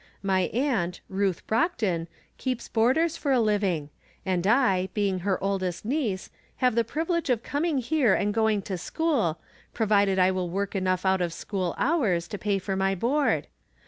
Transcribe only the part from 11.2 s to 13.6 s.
of school hours to pay for my board.